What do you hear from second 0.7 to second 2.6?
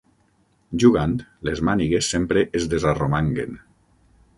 Jugant, les mànigues sempre